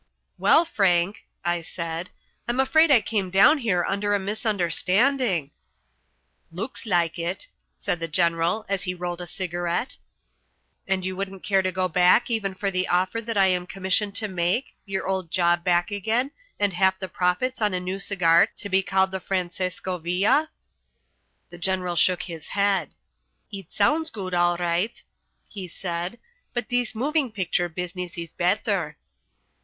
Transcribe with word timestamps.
"Well, 0.39 0.65
Frank," 0.65 1.27
I 1.45 1.61
said, 1.61 2.09
"I'm 2.47 2.59
afraid 2.59 2.89
I 2.89 3.01
came 3.01 3.29
down 3.29 3.59
here 3.59 3.85
under 3.87 4.15
a 4.15 4.19
misunderstanding." 4.19 5.51
"Looks 6.51 6.87
like 6.87 7.19
it," 7.19 7.47
said 7.77 7.99
the 7.99 8.07
General, 8.07 8.65
as 8.67 8.81
he 8.81 8.95
rolled 8.95 9.21
a 9.21 9.27
cigarette. 9.27 9.97
"And 10.87 11.05
you 11.05 11.15
wouldn't 11.15 11.43
care 11.43 11.61
to 11.61 11.71
go 11.71 11.87
back 11.87 12.31
even 12.31 12.55
for 12.55 12.71
the 12.71 12.87
offer 12.87 13.21
that 13.21 13.37
I 13.37 13.45
am 13.49 13.67
commissioned 13.67 14.15
to 14.15 14.27
make 14.27 14.75
your 14.87 15.05
old 15.07 15.29
job 15.29 15.63
back 15.63 15.91
again, 15.91 16.31
and 16.59 16.73
half 16.73 16.97
the 16.97 17.07
profits 17.07 17.61
on 17.61 17.75
a 17.75 17.79
new 17.79 17.99
cigar 17.99 18.47
to 18.57 18.69
be 18.69 18.81
called 18.81 19.11
the 19.11 19.19
Francesco 19.19 19.99
Villa?" 19.99 20.49
The 21.51 21.59
General 21.59 21.95
shook 21.95 22.23
his 22.23 22.47
head. 22.47 22.95
"It 23.51 23.67
sounds 23.71 24.09
good, 24.09 24.33
all 24.33 24.57
right," 24.57 24.99
he 25.47 25.67
said, 25.67 26.17
"but 26.55 26.69
this 26.69 26.95
moving 26.95 27.31
picture 27.31 27.69
business 27.69 28.17
is 28.17 28.33
better." 28.33 28.97